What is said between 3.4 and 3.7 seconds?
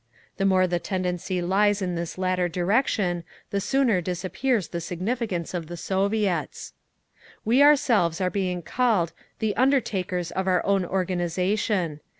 the